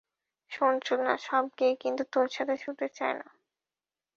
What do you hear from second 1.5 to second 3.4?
গে কিন্তু তোর সাথে শুতে চায় না।